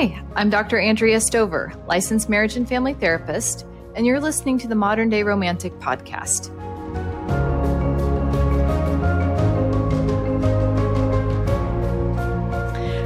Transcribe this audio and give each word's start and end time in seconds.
Hi, 0.00 0.18
I'm 0.34 0.48
Dr. 0.48 0.78
Andrea 0.78 1.20
Stover, 1.20 1.74
licensed 1.86 2.30
marriage 2.30 2.56
and 2.56 2.66
family 2.66 2.94
therapist, 2.94 3.66
and 3.94 4.06
you're 4.06 4.18
listening 4.18 4.56
to 4.60 4.66
the 4.66 4.74
Modern 4.74 5.10
Day 5.10 5.22
Romantic 5.22 5.74
Podcast. 5.74 6.48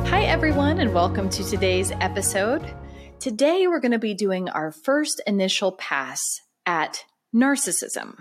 Hi, 0.06 0.22
everyone, 0.22 0.78
and 0.78 0.94
welcome 0.94 1.28
to 1.30 1.42
today's 1.42 1.90
episode. 2.00 2.62
Today, 3.18 3.66
we're 3.66 3.80
going 3.80 3.90
to 3.90 3.98
be 3.98 4.14
doing 4.14 4.48
our 4.48 4.70
first 4.70 5.20
initial 5.26 5.72
pass 5.72 6.20
at 6.64 7.04
narcissism. 7.34 8.20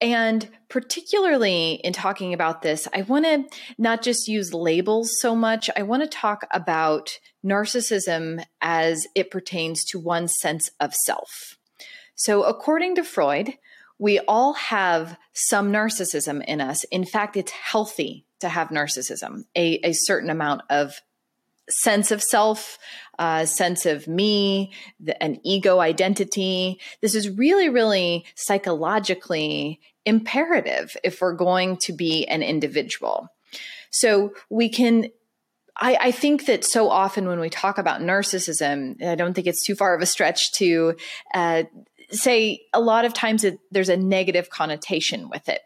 And 0.00 0.48
particularly 0.68 1.74
in 1.74 1.92
talking 1.92 2.34
about 2.34 2.62
this, 2.62 2.88
I 2.94 3.02
want 3.02 3.24
to 3.24 3.44
not 3.78 4.02
just 4.02 4.28
use 4.28 4.52
labels 4.52 5.12
so 5.20 5.36
much, 5.36 5.70
I 5.76 5.82
want 5.82 6.02
to 6.02 6.08
talk 6.08 6.46
about 6.52 7.18
narcissism 7.44 8.44
as 8.60 9.06
it 9.14 9.30
pertains 9.30 9.84
to 9.86 9.98
one's 9.98 10.38
sense 10.38 10.70
of 10.80 10.94
self. 10.94 11.56
So, 12.14 12.44
according 12.44 12.96
to 12.96 13.04
Freud, 13.04 13.54
we 13.98 14.18
all 14.20 14.54
have 14.54 15.16
some 15.32 15.72
narcissism 15.72 16.44
in 16.44 16.60
us. 16.60 16.84
In 16.84 17.04
fact, 17.04 17.36
it's 17.36 17.52
healthy 17.52 18.24
to 18.40 18.48
have 18.48 18.68
narcissism, 18.68 19.44
a, 19.54 19.78
a 19.86 19.92
certain 19.92 20.30
amount 20.30 20.62
of 20.68 21.00
sense 21.68 22.10
of 22.10 22.22
self, 22.22 22.78
uh, 23.18 23.44
sense 23.44 23.86
of 23.86 24.06
me, 24.06 24.72
the, 25.00 25.20
an 25.22 25.40
ego 25.42 25.80
identity. 25.80 26.78
This 27.00 27.14
is 27.14 27.30
really, 27.30 27.68
really 27.68 28.24
psychologically 28.34 29.80
imperative 30.06 30.96
if 31.04 31.20
we're 31.20 31.34
going 31.34 31.76
to 31.78 31.92
be 31.92 32.26
an 32.26 32.42
individual. 32.42 33.28
So 33.90 34.32
we 34.48 34.68
can. 34.68 35.10
I, 35.78 35.98
I 36.00 36.10
think 36.10 36.46
that 36.46 36.64
so 36.64 36.88
often 36.88 37.28
when 37.28 37.38
we 37.38 37.50
talk 37.50 37.76
about 37.76 38.00
narcissism, 38.00 39.02
I 39.02 39.14
don't 39.14 39.34
think 39.34 39.46
it's 39.46 39.62
too 39.62 39.74
far 39.74 39.94
of 39.94 40.00
a 40.00 40.06
stretch 40.06 40.52
to 40.52 40.96
uh, 41.34 41.64
say 42.10 42.62
a 42.72 42.80
lot 42.80 43.04
of 43.04 43.12
times 43.12 43.44
it, 43.44 43.58
there's 43.70 43.90
a 43.90 43.96
negative 43.96 44.48
connotation 44.48 45.28
with 45.28 45.50
it. 45.50 45.60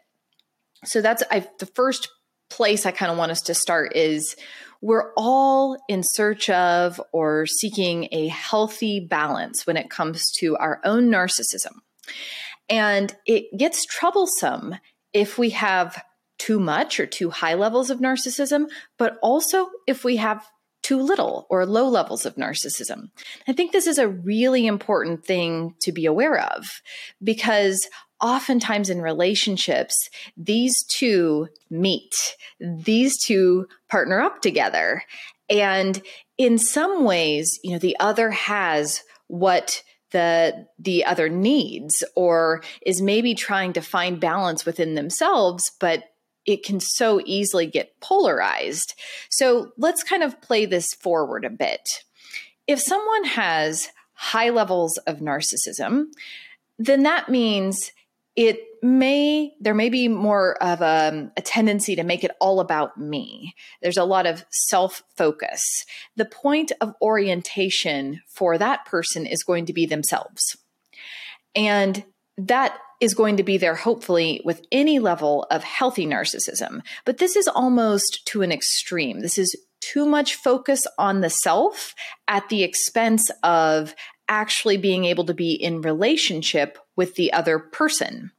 So 0.83 1.01
that's 1.01 1.23
I, 1.31 1.47
the 1.59 1.65
first 1.65 2.09
place 2.49 2.85
I 2.85 2.91
kind 2.91 3.11
of 3.11 3.17
want 3.17 3.31
us 3.31 3.41
to 3.43 3.53
start 3.53 3.95
is 3.95 4.35
we're 4.81 5.13
all 5.15 5.77
in 5.87 6.01
search 6.03 6.49
of 6.49 6.99
or 7.13 7.45
seeking 7.45 8.09
a 8.11 8.27
healthy 8.27 8.99
balance 8.99 9.65
when 9.65 9.77
it 9.77 9.89
comes 9.89 10.31
to 10.39 10.57
our 10.57 10.81
own 10.83 11.09
narcissism. 11.09 11.79
And 12.69 13.15
it 13.25 13.57
gets 13.57 13.85
troublesome 13.85 14.75
if 15.13 15.37
we 15.37 15.49
have 15.51 16.03
too 16.39 16.59
much 16.59 16.99
or 16.99 17.05
too 17.05 17.29
high 17.29 17.53
levels 17.53 17.89
of 17.89 17.99
narcissism, 17.99 18.67
but 18.97 19.17
also 19.21 19.69
if 19.87 20.03
we 20.03 20.15
have 20.17 20.45
too 20.81 20.99
little 20.99 21.45
or 21.49 21.65
low 21.65 21.87
levels 21.87 22.25
of 22.25 22.35
narcissism. 22.35 23.11
I 23.47 23.53
think 23.53 23.71
this 23.71 23.85
is 23.85 23.97
a 23.97 24.07
really 24.07 24.65
important 24.65 25.23
thing 25.23 25.75
to 25.81 25.91
be 25.91 26.05
aware 26.05 26.39
of 26.39 26.65
because 27.23 27.87
oftentimes 28.19 28.89
in 28.89 29.01
relationships, 29.01 30.09
these 30.35 30.83
two 30.83 31.47
meet, 31.69 32.35
these 32.59 33.17
two 33.23 33.67
partner 33.89 34.19
up 34.19 34.41
together. 34.41 35.03
And 35.49 36.01
in 36.37 36.57
some 36.57 37.03
ways, 37.03 37.59
you 37.63 37.71
know, 37.71 37.79
the 37.79 37.97
other 37.99 38.31
has 38.31 39.01
what 39.27 39.83
the 40.11 40.67
the 40.79 41.05
other 41.05 41.29
needs 41.29 42.03
or 42.15 42.63
is 42.85 43.01
maybe 43.01 43.33
trying 43.33 43.73
to 43.73 43.81
find 43.81 44.19
balance 44.19 44.65
within 44.65 44.95
themselves 44.95 45.71
but 45.79 46.03
it 46.45 46.63
can 46.63 46.79
so 46.79 47.21
easily 47.23 47.67
get 47.67 47.99
polarized. 47.99 48.95
So 49.29 49.73
let's 49.77 50.03
kind 50.03 50.23
of 50.23 50.41
play 50.41 50.65
this 50.65 50.91
forward 50.95 51.45
a 51.45 51.51
bit. 51.51 52.03
If 52.65 52.79
someone 52.79 53.25
has 53.25 53.89
high 54.13 54.49
levels 54.49 54.97
of 54.99 55.19
narcissism 55.19 56.05
then 56.79 57.03
that 57.03 57.29
means 57.29 57.91
it 58.35 58.59
may 58.81 59.53
there 59.59 59.73
may 59.73 59.89
be 59.89 60.07
more 60.07 60.61
of 60.63 60.81
a, 60.81 61.09
um, 61.09 61.31
a, 61.37 61.41
tendency 61.41 61.95
to 61.95 62.03
make 62.03 62.23
it 62.23 62.31
all 62.39 62.59
about 62.59 62.97
me. 62.97 63.53
There's 63.81 63.97
a 63.97 64.03
lot 64.03 64.25
of 64.25 64.45
self 64.49 65.03
focus 65.17 65.85
the 66.15 66.25
point 66.25 66.71
of 66.81 66.93
orientation 67.01 68.21
for 68.27 68.57
that 68.57 68.85
person 68.85 69.25
is 69.25 69.43
going 69.43 69.65
to 69.65 69.73
be 69.73 69.85
themselves. 69.85 70.57
And 71.55 72.03
that 72.37 72.77
is 73.01 73.13
going 73.13 73.37
to 73.37 73.43
be 73.43 73.57
there 73.57 73.75
hopefully 73.75 74.41
with 74.45 74.65
any 74.71 74.99
level 74.99 75.45
of 75.51 75.63
healthy 75.63 76.05
narcissism. 76.05 76.81
But 77.05 77.17
this 77.17 77.35
is 77.35 77.47
almost 77.47 78.25
to 78.27 78.41
an 78.41 78.51
extreme. 78.51 79.19
This 79.19 79.37
is 79.37 79.55
too 79.81 80.05
much 80.05 80.35
focus 80.35 80.85
on 80.97 81.21
the 81.21 81.29
self 81.29 81.93
at 82.27 82.47
the 82.49 82.63
expense 82.63 83.29
of 83.43 83.95
actually 84.29 84.77
being 84.77 85.05
able 85.05 85.25
to 85.25 85.33
be 85.33 85.53
in 85.53 85.81
relationship 85.81 86.77
with 86.95 87.15
the 87.15 87.31
other 87.33 87.59
person. 87.59 88.31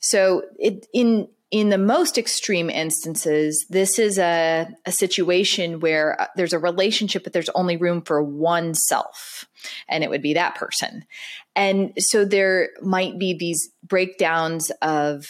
So 0.00 0.42
it, 0.58 0.86
in 0.92 1.28
in 1.52 1.68
the 1.68 1.78
most 1.78 2.16
extreme 2.16 2.70
instances, 2.70 3.66
this 3.68 3.98
is 3.98 4.18
a, 4.18 4.66
a 4.86 4.90
situation 4.90 5.80
where 5.80 6.18
uh, 6.18 6.26
there's 6.34 6.54
a 6.54 6.58
relationship, 6.58 7.24
but 7.24 7.34
there's 7.34 7.50
only 7.50 7.76
room 7.76 8.00
for 8.00 8.22
one 8.22 8.74
self, 8.74 9.44
and 9.86 10.02
it 10.02 10.08
would 10.08 10.22
be 10.22 10.32
that 10.32 10.54
person. 10.54 11.04
And 11.54 11.92
so 11.98 12.24
there 12.24 12.70
might 12.80 13.18
be 13.18 13.36
these 13.38 13.68
breakdowns 13.86 14.72
of 14.80 15.26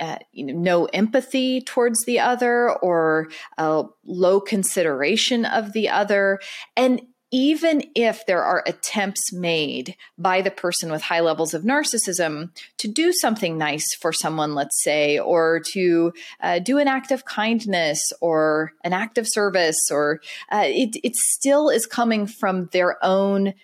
uh, 0.00 0.16
you 0.32 0.46
know, 0.46 0.54
no 0.54 0.84
empathy 0.86 1.60
towards 1.60 2.06
the 2.06 2.18
other 2.18 2.70
or 2.78 3.28
a 3.58 3.84
low 4.06 4.40
consideration 4.40 5.44
of 5.44 5.74
the 5.74 5.90
other. 5.90 6.40
And 6.74 7.02
even 7.30 7.84
if 7.94 8.26
there 8.26 8.42
are 8.42 8.62
attempts 8.66 9.32
made 9.32 9.96
by 10.18 10.42
the 10.42 10.50
person 10.50 10.90
with 10.90 11.02
high 11.02 11.20
levels 11.20 11.54
of 11.54 11.62
narcissism 11.62 12.50
to 12.78 12.88
do 12.88 13.12
something 13.12 13.56
nice 13.56 13.94
for 13.94 14.12
someone, 14.12 14.54
let's 14.54 14.82
say, 14.82 15.18
or 15.18 15.60
to 15.72 16.12
uh, 16.40 16.58
do 16.58 16.78
an 16.78 16.88
act 16.88 17.12
of 17.12 17.24
kindness 17.24 18.12
or 18.20 18.72
an 18.82 18.92
act 18.92 19.16
of 19.16 19.28
service, 19.28 19.78
or 19.90 20.20
uh, 20.52 20.64
it, 20.66 20.96
it 21.04 21.14
still 21.14 21.68
is 21.68 21.86
coming 21.86 22.26
from 22.26 22.68
their 22.72 23.02
own 23.04 23.54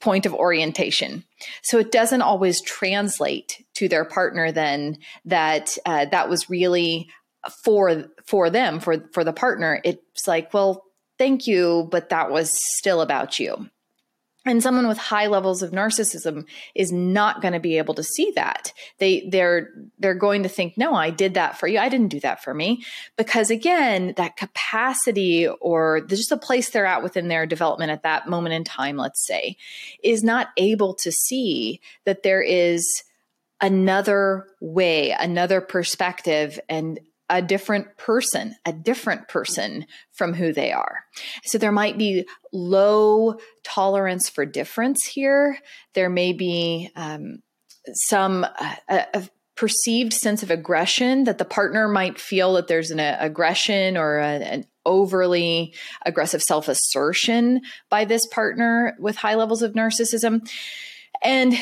point 0.00 0.26
of 0.26 0.34
orientation. 0.34 1.24
So 1.62 1.78
it 1.78 1.92
doesn't 1.92 2.22
always 2.22 2.60
translate 2.62 3.64
to 3.74 3.88
their 3.88 4.04
partner 4.04 4.50
then 4.52 4.98
that 5.24 5.76
uh, 5.86 6.06
that 6.06 6.28
was 6.28 6.50
really 6.50 7.08
for 7.64 8.04
for 8.26 8.50
them 8.50 8.80
for 8.80 9.08
for 9.12 9.24
the 9.24 9.32
partner 9.32 9.80
it's 9.84 10.26
like 10.26 10.52
well 10.52 10.84
thank 11.18 11.46
you, 11.46 11.88
but 11.90 12.08
that 12.10 12.30
was 12.30 12.50
still 12.78 13.00
about 13.00 13.38
you. 13.38 13.68
And 14.46 14.62
someone 14.62 14.88
with 14.88 14.96
high 14.96 15.26
levels 15.26 15.62
of 15.62 15.72
narcissism 15.72 16.46
is 16.74 16.90
not 16.90 17.42
going 17.42 17.52
to 17.52 17.60
be 17.60 17.76
able 17.76 17.92
to 17.94 18.02
see 18.02 18.32
that. 18.34 18.72
They 18.98 19.28
they're 19.30 19.68
they're 19.98 20.14
going 20.14 20.44
to 20.44 20.48
think, 20.48 20.78
"No, 20.78 20.94
I 20.94 21.10
did 21.10 21.34
that 21.34 21.58
for 21.58 21.66
you. 21.66 21.78
I 21.78 21.90
didn't 21.90 22.08
do 22.08 22.20
that 22.20 22.42
for 22.42 22.54
me." 22.54 22.82
Because 23.16 23.50
again, 23.50 24.14
that 24.16 24.36
capacity 24.36 25.46
or 25.46 26.00
just 26.00 26.30
the 26.30 26.38
place 26.38 26.70
they're 26.70 26.86
at 26.86 27.02
within 27.02 27.28
their 27.28 27.46
development 27.46 27.90
at 27.90 28.04
that 28.04 28.28
moment 28.28 28.54
in 28.54 28.64
time, 28.64 28.96
let's 28.96 29.26
say, 29.26 29.56
is 30.02 30.22
not 30.22 30.48
able 30.56 30.94
to 30.94 31.12
see 31.12 31.80
that 32.04 32.22
there 32.22 32.42
is 32.42 33.02
another 33.60 34.46
way, 34.60 35.10
another 35.10 35.60
perspective 35.60 36.58
and 36.68 37.00
a 37.30 37.42
different 37.42 37.96
person, 37.96 38.54
a 38.64 38.72
different 38.72 39.28
person 39.28 39.86
from 40.12 40.34
who 40.34 40.52
they 40.52 40.72
are. 40.72 41.04
So 41.44 41.58
there 41.58 41.72
might 41.72 41.98
be 41.98 42.26
low 42.52 43.36
tolerance 43.64 44.28
for 44.28 44.46
difference 44.46 45.04
here. 45.04 45.58
There 45.94 46.08
may 46.08 46.32
be 46.32 46.90
um, 46.96 47.42
some 47.92 48.44
uh, 48.44 48.74
a, 48.88 49.28
perceived 49.56 50.12
sense 50.12 50.44
of 50.44 50.52
aggression 50.52 51.24
that 51.24 51.38
the 51.38 51.44
partner 51.44 51.88
might 51.88 52.16
feel 52.16 52.52
that 52.52 52.68
there's 52.68 52.92
an 52.92 53.00
aggression 53.00 53.96
or 53.96 54.18
a, 54.18 54.24
an 54.24 54.64
overly 54.86 55.74
aggressive 56.06 56.40
self 56.40 56.68
assertion 56.68 57.60
by 57.90 58.04
this 58.04 58.24
partner 58.28 58.96
with 59.00 59.16
high 59.16 59.34
levels 59.34 59.62
of 59.62 59.72
narcissism. 59.72 60.48
And 61.24 61.54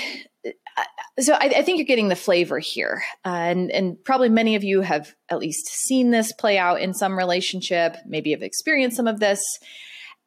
so 1.19 1.34
I, 1.34 1.46
I, 1.46 1.62
think 1.62 1.78
you're 1.78 1.87
getting 1.87 2.08
the 2.08 2.17
flavor 2.17 2.58
here, 2.58 3.02
uh, 3.25 3.28
and 3.28 3.70
and 3.70 4.02
probably 4.05 4.28
many 4.28 4.55
of 4.55 4.64
you 4.64 4.82
have 4.82 5.14
at 5.28 5.38
least 5.38 5.67
seen 5.67 6.11
this 6.11 6.32
play 6.32 6.58
out 6.58 6.81
in 6.81 6.93
some 6.93 7.17
relationship. 7.17 7.96
Maybe 8.06 8.32
have 8.32 8.43
experienced 8.43 8.96
some 8.96 9.06
of 9.06 9.19
this, 9.20 9.40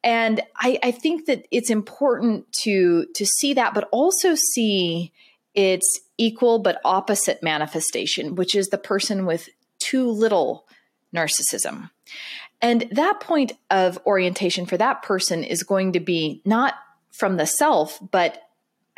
and 0.02 0.40
I, 0.56 0.78
I 0.82 0.90
think 0.90 1.26
that 1.26 1.46
it's 1.50 1.70
important 1.70 2.50
to 2.64 3.06
to 3.14 3.24
see 3.24 3.54
that, 3.54 3.74
but 3.74 3.88
also 3.92 4.34
see 4.34 5.12
its 5.54 6.00
equal 6.18 6.58
but 6.58 6.80
opposite 6.84 7.42
manifestation, 7.42 8.34
which 8.34 8.54
is 8.54 8.68
the 8.68 8.78
person 8.78 9.26
with 9.26 9.48
too 9.78 10.08
little 10.10 10.66
narcissism. 11.14 11.90
And 12.62 12.86
that 12.92 13.20
point 13.20 13.52
of 13.70 13.98
orientation 14.06 14.66
for 14.66 14.76
that 14.76 15.02
person 15.02 15.44
is 15.44 15.62
going 15.62 15.92
to 15.94 16.00
be 16.00 16.42
not 16.44 16.74
from 17.10 17.36
the 17.36 17.46
self, 17.46 17.98
but 18.10 18.42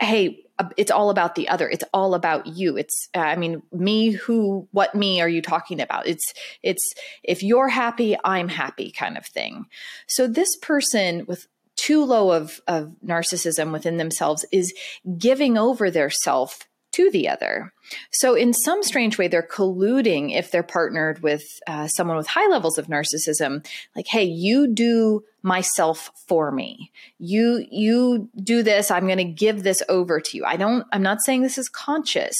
hey, 0.00 0.41
it's 0.76 0.90
all 0.90 1.10
about 1.10 1.34
the 1.34 1.48
other. 1.48 1.68
It's 1.68 1.84
all 1.92 2.14
about 2.14 2.46
you. 2.46 2.76
It's 2.76 3.08
uh, 3.14 3.20
i 3.20 3.36
mean 3.36 3.62
me 3.72 4.10
who 4.10 4.68
what 4.72 4.94
me 4.94 5.20
are 5.20 5.28
you 5.28 5.42
talking 5.42 5.80
about? 5.80 6.06
It's 6.06 6.32
it's 6.62 6.92
if 7.22 7.42
you're 7.42 7.68
happy 7.68 8.16
i'm 8.24 8.48
happy 8.48 8.90
kind 8.90 9.16
of 9.16 9.26
thing. 9.26 9.66
So 10.06 10.26
this 10.26 10.56
person 10.56 11.24
with 11.26 11.46
too 11.76 12.04
low 12.04 12.32
of, 12.32 12.60
of 12.68 12.92
narcissism 13.04 13.72
within 13.72 13.96
themselves 13.96 14.44
is 14.52 14.72
giving 15.18 15.58
over 15.58 15.90
their 15.90 16.10
self 16.10 16.68
to 16.92 17.10
the 17.10 17.28
other. 17.28 17.72
So, 18.10 18.34
in 18.34 18.52
some 18.52 18.82
strange 18.82 19.18
way, 19.18 19.28
they're 19.28 19.42
colluding 19.42 20.36
if 20.36 20.50
they're 20.50 20.62
partnered 20.62 21.22
with 21.22 21.44
uh, 21.66 21.88
someone 21.88 22.16
with 22.16 22.28
high 22.28 22.48
levels 22.48 22.78
of 22.78 22.86
narcissism. 22.86 23.66
Like, 23.96 24.06
hey, 24.06 24.24
you 24.24 24.68
do 24.68 25.24
myself 25.42 26.10
for 26.26 26.52
me. 26.52 26.92
You 27.18 27.66
you 27.70 28.30
do 28.42 28.62
this. 28.62 28.90
I'm 28.90 29.06
going 29.06 29.18
to 29.18 29.24
give 29.24 29.62
this 29.62 29.82
over 29.88 30.20
to 30.20 30.36
you. 30.36 30.44
I 30.44 30.56
don't. 30.56 30.86
I'm 30.92 31.02
not 31.02 31.22
saying 31.22 31.42
this 31.42 31.58
is 31.58 31.68
conscious, 31.68 32.36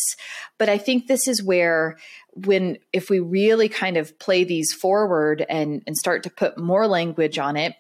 but 0.58 0.69
I 0.69 0.78
think 0.78 1.06
this 1.06 1.26
is 1.26 1.43
where 1.43 1.98
when 2.34 2.78
if 2.93 3.10
we 3.10 3.20
really 3.20 3.69
kind 3.69 3.96
of 3.96 4.19
play 4.19 4.44
these 4.44 4.72
forward 4.72 5.44
and 5.48 5.82
and 5.87 5.96
start 5.96 6.22
to 6.22 6.31
put 6.31 6.58
more 6.58 6.87
language 6.87 7.38
on 7.38 7.56
it 7.56 7.75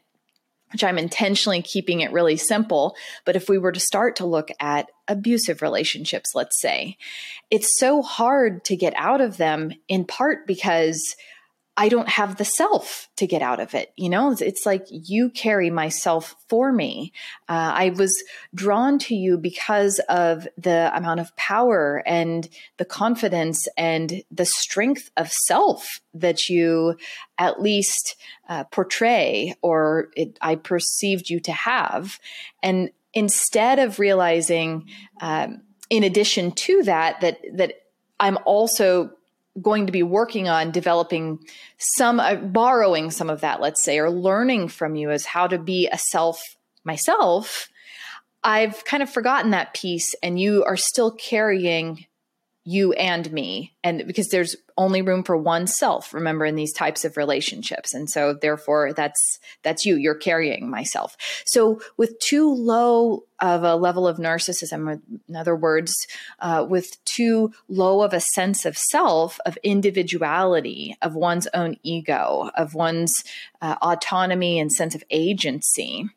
which 0.72 0.84
I'm 0.84 0.98
intentionally 0.98 1.62
keeping 1.62 2.00
it 2.00 2.12
really 2.12 2.36
simple. 2.36 2.96
But 3.24 3.36
if 3.36 3.48
we 3.48 3.58
were 3.58 3.72
to 3.72 3.80
start 3.80 4.16
to 4.16 4.26
look 4.26 4.48
at 4.60 4.90
abusive 5.08 5.62
relationships, 5.62 6.30
let's 6.34 6.60
say, 6.60 6.96
it's 7.50 7.78
so 7.78 8.02
hard 8.02 8.64
to 8.64 8.76
get 8.76 8.94
out 8.96 9.20
of 9.20 9.36
them 9.36 9.72
in 9.88 10.04
part 10.04 10.46
because 10.46 11.16
I 11.76 11.88
don't 11.88 12.08
have 12.08 12.36
the 12.36 12.44
self 12.44 13.08
to 13.16 13.26
get 13.26 13.40
out 13.40 13.58
of 13.58 13.74
it. 13.74 13.92
You 13.96 14.10
know, 14.10 14.30
it's, 14.30 14.42
it's 14.42 14.66
like 14.66 14.86
you 14.90 15.30
carry 15.30 15.70
myself 15.70 16.36
for 16.48 16.70
me. 16.70 17.12
Uh, 17.48 17.72
I 17.74 17.90
was 17.96 18.22
drawn 18.54 18.98
to 19.00 19.14
you 19.14 19.38
because 19.38 19.98
of 20.08 20.46
the 20.58 20.94
amount 20.94 21.20
of 21.20 21.34
power 21.36 22.02
and 22.04 22.46
the 22.76 22.84
confidence 22.84 23.68
and 23.78 24.22
the 24.30 24.44
strength 24.44 25.10
of 25.16 25.32
self 25.32 26.00
that 26.12 26.50
you 26.50 26.96
at 27.38 27.62
least 27.62 28.16
uh, 28.50 28.64
portray 28.64 29.54
or 29.62 30.10
it, 30.14 30.38
I 30.42 30.56
perceived 30.56 31.30
you 31.30 31.40
to 31.40 31.52
have. 31.52 32.18
And 32.62 32.90
instead 33.14 33.78
of 33.78 33.98
realizing, 33.98 34.88
um, 35.22 35.62
in 35.88 36.04
addition 36.04 36.52
to 36.52 36.82
that, 36.82 37.22
that, 37.22 37.38
that 37.54 37.74
I'm 38.20 38.36
also 38.44 39.12
going 39.60 39.86
to 39.86 39.92
be 39.92 40.02
working 40.02 40.48
on 40.48 40.70
developing 40.70 41.38
some 41.76 42.18
uh, 42.20 42.36
borrowing 42.36 43.10
some 43.10 43.28
of 43.28 43.42
that 43.42 43.60
let's 43.60 43.84
say 43.84 43.98
or 43.98 44.10
learning 44.10 44.68
from 44.68 44.94
you 44.94 45.10
as 45.10 45.26
how 45.26 45.46
to 45.46 45.58
be 45.58 45.88
a 45.92 45.98
self 45.98 46.40
myself. 46.84 47.68
I've 48.44 48.84
kind 48.84 49.02
of 49.02 49.10
forgotten 49.10 49.52
that 49.52 49.74
piece 49.74 50.14
and 50.22 50.40
you 50.40 50.64
are 50.64 50.76
still 50.76 51.12
carrying 51.12 52.06
you 52.64 52.92
and 52.92 53.32
me 53.32 53.74
and 53.82 54.06
because 54.06 54.28
there's 54.28 54.54
only 54.78 55.02
room 55.02 55.24
for 55.24 55.36
one 55.36 55.66
self 55.66 56.14
remember 56.14 56.44
in 56.44 56.54
these 56.54 56.72
types 56.72 57.04
of 57.04 57.16
relationships. 57.16 57.92
And 57.92 58.08
so 58.08 58.34
therefore 58.34 58.92
that's 58.92 59.40
that's 59.62 59.84
you. 59.84 59.96
You're 59.96 60.14
carrying 60.14 60.70
myself. 60.70 61.16
So 61.44 61.80
with 61.96 62.18
too 62.20 62.54
low 62.54 63.24
of 63.40 63.64
a 63.64 63.74
level 63.74 64.06
of 64.06 64.18
narcissism 64.18 65.00
in 65.28 65.36
other 65.36 65.56
words 65.56 65.92
uh, 66.38 66.64
with 66.68 67.04
too 67.04 67.52
low 67.68 68.02
of 68.02 68.12
a 68.12 68.20
sense 68.20 68.64
of 68.64 68.78
self 68.78 69.40
of 69.44 69.58
individuality 69.64 70.96
of 71.02 71.16
one's 71.16 71.48
own 71.52 71.76
ego 71.82 72.48
of 72.54 72.74
one's 72.74 73.24
uh, 73.60 73.74
autonomy 73.82 74.60
and 74.60 74.70
sense 74.70 74.94
of 74.94 75.02
agency 75.10 76.08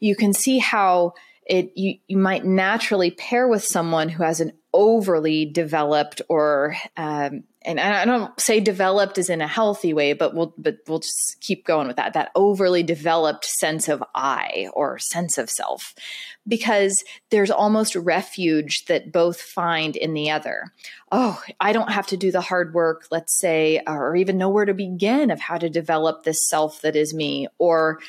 you 0.00 0.16
can 0.16 0.32
see 0.32 0.58
how 0.58 1.14
it 1.46 1.72
you, 1.76 1.98
you 2.06 2.16
might 2.16 2.44
naturally 2.44 3.10
pair 3.10 3.48
with 3.48 3.64
someone 3.64 4.08
who 4.08 4.22
has 4.22 4.40
an 4.40 4.52
overly 4.72 5.44
developed 5.44 6.20
or 6.28 6.76
um, 6.96 7.44
and 7.66 7.80
I 7.80 8.04
don't 8.04 8.38
say 8.38 8.60
developed 8.60 9.16
is 9.16 9.30
in 9.30 9.40
a 9.40 9.48
healthy 9.48 9.94
way, 9.94 10.12
but 10.12 10.34
we'll 10.34 10.52
but 10.58 10.78
we'll 10.86 10.98
just 10.98 11.36
keep 11.40 11.64
going 11.64 11.86
with 11.86 11.96
that 11.96 12.12
that 12.12 12.30
overly 12.34 12.82
developed 12.82 13.46
sense 13.46 13.88
of 13.88 14.04
I 14.14 14.68
or 14.74 14.98
sense 14.98 15.38
of 15.38 15.48
self, 15.48 15.94
because 16.46 17.02
there's 17.30 17.50
almost 17.50 17.96
refuge 17.96 18.84
that 18.86 19.12
both 19.12 19.40
find 19.40 19.96
in 19.96 20.12
the 20.12 20.30
other. 20.30 20.72
Oh, 21.10 21.42
I 21.58 21.72
don't 21.72 21.90
have 21.90 22.06
to 22.08 22.18
do 22.18 22.30
the 22.30 22.42
hard 22.42 22.74
work, 22.74 23.06
let's 23.10 23.38
say, 23.38 23.80
or 23.86 24.14
even 24.14 24.36
know 24.36 24.50
where 24.50 24.66
to 24.66 24.74
begin 24.74 25.30
of 25.30 25.40
how 25.40 25.56
to 25.56 25.70
develop 25.70 26.24
this 26.24 26.46
self 26.48 26.82
that 26.82 26.96
is 26.96 27.14
me, 27.14 27.48
or 27.58 28.00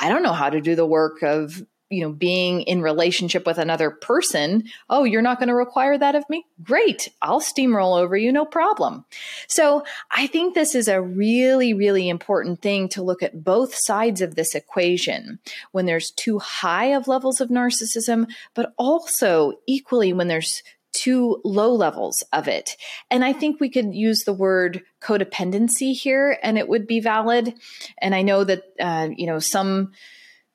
I 0.00 0.08
don't 0.08 0.22
know 0.22 0.32
how 0.32 0.50
to 0.50 0.60
do 0.60 0.74
the 0.74 0.86
work 0.86 1.22
of 1.22 1.64
you 1.92 2.00
know 2.00 2.12
being 2.12 2.62
in 2.62 2.80
relationship 2.82 3.46
with 3.46 3.58
another 3.58 3.90
person 3.90 4.64
oh 4.90 5.04
you're 5.04 5.22
not 5.22 5.38
going 5.38 5.48
to 5.48 5.54
require 5.54 5.98
that 5.98 6.14
of 6.14 6.24
me 6.28 6.44
great 6.62 7.08
i'll 7.20 7.40
steamroll 7.40 7.98
over 7.98 8.16
you 8.16 8.32
no 8.32 8.44
problem 8.44 9.04
so 9.48 9.82
i 10.10 10.26
think 10.26 10.54
this 10.54 10.74
is 10.74 10.88
a 10.88 11.02
really 11.02 11.74
really 11.74 12.08
important 12.08 12.60
thing 12.62 12.88
to 12.88 13.02
look 13.02 13.22
at 13.22 13.44
both 13.44 13.74
sides 13.76 14.20
of 14.20 14.34
this 14.34 14.54
equation 14.54 15.38
when 15.72 15.86
there's 15.86 16.10
too 16.10 16.38
high 16.38 16.86
of 16.86 17.08
levels 17.08 17.40
of 17.40 17.50
narcissism 17.50 18.26
but 18.54 18.72
also 18.78 19.52
equally 19.66 20.12
when 20.12 20.28
there's 20.28 20.62
too 20.92 21.40
low 21.44 21.72
levels 21.72 22.22
of 22.32 22.48
it. 22.48 22.76
And 23.10 23.24
I 23.24 23.32
think 23.32 23.60
we 23.60 23.70
could 23.70 23.94
use 23.94 24.24
the 24.24 24.32
word 24.32 24.82
codependency 25.00 25.94
here 25.94 26.38
and 26.42 26.58
it 26.58 26.68
would 26.68 26.86
be 26.86 27.00
valid. 27.00 27.54
And 27.98 28.14
I 28.14 28.22
know 28.22 28.44
that, 28.44 28.64
uh, 28.78 29.08
you 29.16 29.26
know, 29.26 29.38
some 29.38 29.92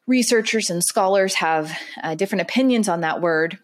researchers 0.08 0.70
and 0.70 0.84
scholars 0.84 1.36
have 1.36 1.78
uh, 2.02 2.16
different 2.16 2.42
opinions 2.42 2.90
on 2.90 3.02
that 3.02 3.22
word. 3.22 3.60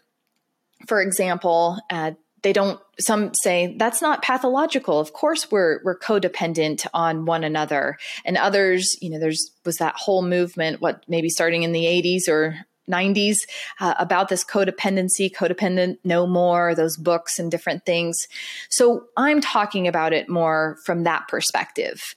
For 0.88 1.02
example, 1.02 1.80
uh, 1.90 2.12
they 2.44 2.54
don't 2.54 2.80
some 3.00 3.32
say 3.34 3.76
that's 3.78 4.02
not 4.02 4.22
pathological. 4.22 5.00
Of 5.00 5.14
course 5.14 5.50
we're 5.50 5.80
we're 5.84 5.98
codependent 5.98 6.86
on 6.94 7.26
one 7.26 7.44
another. 7.44 7.98
And 8.26 8.38
others 8.38 8.98
you 9.02 9.10
know 9.10 9.20
there's 9.20 9.50
was 9.66 9.78
that 9.78 9.96
whole 9.96 10.22
movement 10.22 10.82
what 10.82 11.04
maybe 11.08 11.30
starting 11.30 11.64
in 11.64 11.72
the 11.72 11.86
80s 11.86 12.28
or 12.28 12.60
90s 12.92 13.38
uh, 13.80 13.94
about 13.98 14.28
this 14.28 14.44
codependency 14.44 15.34
codependent 15.34 16.00
no 16.04 16.28
more 16.28 16.76
those 16.76 16.98
books 16.98 17.40
and 17.40 17.50
different 17.50 17.86
things. 17.86 18.28
So 18.70 19.06
i'm 19.16 19.40
talking 19.40 19.88
about 19.88 20.12
it 20.12 20.28
more 20.28 20.78
from 20.86 21.04
that 21.04 21.30
perspective. 21.30 22.14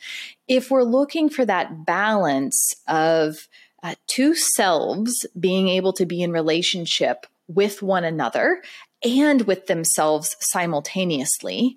If 0.49 0.71
we're 0.73 0.83
looking 0.83 1.29
for 1.29 1.45
that 1.45 1.87
balance 1.87 2.75
of 2.89 3.49
uh, 3.87 3.95
two 4.09 4.35
selves 4.35 5.27
being 5.39 5.69
able 5.69 5.93
to 5.93 6.07
be 6.07 6.23
in 6.23 6.33
relationship 6.33 7.27
with 7.47 7.83
one 7.83 8.03
another 8.03 8.63
and 9.05 9.43
with 9.43 9.67
themselves 9.67 10.35
simultaneously. 10.41 11.77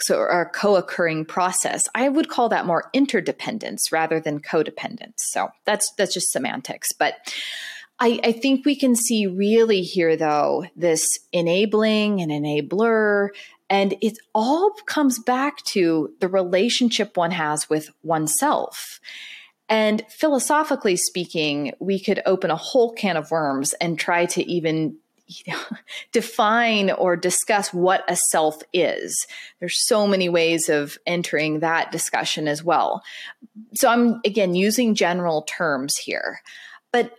So 0.00 0.22
a 0.22 0.46
co-occurring 0.46 1.26
process 1.26 1.86
i 1.94 2.08
would 2.08 2.30
call 2.30 2.48
that 2.48 2.64
more 2.64 2.88
interdependence 2.94 3.92
rather 3.92 4.18
than 4.18 4.40
codependence. 4.40 5.18
So 5.18 5.50
that's 5.66 5.92
that's 5.98 6.14
just 6.14 6.30
semantics. 6.30 6.88
But 6.98 7.14
I, 7.98 8.18
I 8.24 8.32
think 8.32 8.64
we 8.64 8.76
can 8.76 8.96
see 8.96 9.26
really 9.26 9.82
here 9.82 10.16
though 10.16 10.64
this 10.74 11.06
enabling 11.32 12.22
and 12.22 12.30
enabler 12.30 13.28
and 13.68 13.94
it 14.00 14.16
all 14.34 14.72
comes 14.86 15.18
back 15.18 15.62
to 15.64 16.14
the 16.20 16.28
relationship 16.28 17.18
one 17.18 17.32
has 17.32 17.68
with 17.68 17.90
oneself 18.02 19.00
and 19.70 20.04
philosophically 20.10 20.96
speaking, 20.96 21.72
we 21.78 22.00
could 22.00 22.20
open 22.26 22.50
a 22.50 22.56
whole 22.56 22.92
can 22.92 23.16
of 23.16 23.30
worms 23.30 23.72
and 23.74 23.98
try 23.98 24.26
to 24.26 24.42
even 24.42 24.96
you 25.28 25.52
know, 25.52 25.62
define 26.12 26.90
or 26.90 27.16
discuss 27.16 27.72
what 27.72 28.04
a 28.08 28.16
self 28.16 28.62
is. 28.72 29.26
There's 29.60 29.86
so 29.86 30.06
many 30.08 30.28
ways 30.28 30.68
of 30.68 30.98
entering 31.06 31.60
that 31.60 31.92
discussion 31.92 32.48
as 32.48 32.64
well. 32.64 33.02
So 33.74 33.88
I'm 33.88 34.20
again 34.24 34.54
using 34.56 34.96
general 34.96 35.42
terms 35.42 35.96
here. 35.96 36.40
But 36.92 37.14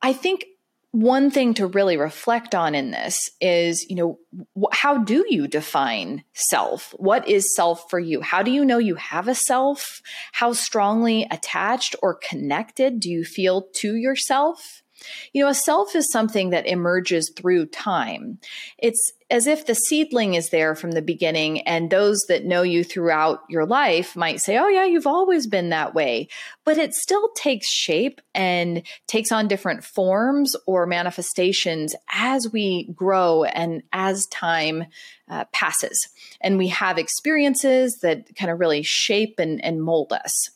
I 0.00 0.12
think 0.12 0.44
one 0.92 1.30
thing 1.30 1.54
to 1.54 1.66
really 1.66 1.96
reflect 1.96 2.54
on 2.54 2.74
in 2.74 2.90
this 2.90 3.30
is, 3.40 3.86
you 3.90 3.96
know, 3.96 4.18
wh- 4.58 4.74
how 4.74 4.98
do 4.98 5.24
you 5.28 5.46
define 5.46 6.24
self? 6.32 6.94
What 6.96 7.28
is 7.28 7.54
self 7.54 7.90
for 7.90 7.98
you? 7.98 8.22
How 8.22 8.42
do 8.42 8.50
you 8.50 8.64
know 8.64 8.78
you 8.78 8.94
have 8.94 9.28
a 9.28 9.34
self? 9.34 10.00
How 10.32 10.52
strongly 10.54 11.26
attached 11.30 11.94
or 12.02 12.14
connected 12.14 13.00
do 13.00 13.10
you 13.10 13.24
feel 13.24 13.66
to 13.76 13.96
yourself? 13.96 14.82
You 15.32 15.44
know, 15.44 15.50
a 15.50 15.54
self 15.54 15.94
is 15.94 16.10
something 16.10 16.50
that 16.50 16.66
emerges 16.66 17.32
through 17.36 17.66
time. 17.66 18.38
It's 18.78 19.12
as 19.30 19.46
if 19.46 19.66
the 19.66 19.74
seedling 19.74 20.34
is 20.34 20.48
there 20.48 20.74
from 20.74 20.92
the 20.92 21.02
beginning, 21.02 21.60
and 21.62 21.90
those 21.90 22.24
that 22.28 22.44
know 22.44 22.62
you 22.62 22.82
throughout 22.82 23.40
your 23.48 23.66
life 23.66 24.16
might 24.16 24.40
say, 24.40 24.56
Oh, 24.56 24.68
yeah, 24.68 24.84
you've 24.84 25.06
always 25.06 25.46
been 25.46 25.68
that 25.68 25.94
way. 25.94 26.28
But 26.64 26.78
it 26.78 26.94
still 26.94 27.28
takes 27.34 27.68
shape 27.70 28.20
and 28.34 28.82
takes 29.06 29.30
on 29.30 29.48
different 29.48 29.84
forms 29.84 30.56
or 30.66 30.86
manifestations 30.86 31.94
as 32.12 32.50
we 32.50 32.90
grow 32.94 33.44
and 33.44 33.82
as 33.92 34.26
time 34.26 34.86
uh, 35.28 35.44
passes. 35.52 36.08
And 36.40 36.56
we 36.56 36.68
have 36.68 36.98
experiences 36.98 37.98
that 38.02 38.34
kind 38.36 38.50
of 38.50 38.60
really 38.60 38.82
shape 38.82 39.38
and, 39.38 39.62
and 39.62 39.82
mold 39.82 40.12
us. 40.12 40.50